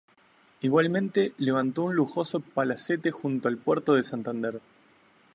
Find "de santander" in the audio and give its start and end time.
3.93-4.59